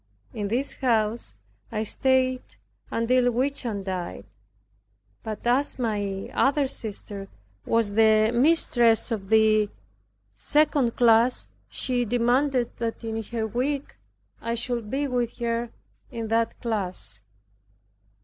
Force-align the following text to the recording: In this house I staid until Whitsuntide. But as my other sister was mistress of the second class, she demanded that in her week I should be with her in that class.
In 0.33 0.47
this 0.47 0.77
house 0.77 1.35
I 1.71 1.83
staid 1.83 2.41
until 2.89 3.31
Whitsuntide. 3.31 4.25
But 5.21 5.45
as 5.45 5.77
my 5.77 6.31
other 6.33 6.65
sister 6.65 7.27
was 7.67 7.91
mistress 7.91 9.11
of 9.11 9.29
the 9.29 9.69
second 10.39 10.95
class, 10.95 11.49
she 11.69 12.03
demanded 12.05 12.71
that 12.79 13.03
in 13.03 13.21
her 13.21 13.45
week 13.45 13.95
I 14.41 14.55
should 14.55 14.89
be 14.89 15.07
with 15.07 15.37
her 15.37 15.69
in 16.09 16.29
that 16.29 16.59
class. 16.61 17.21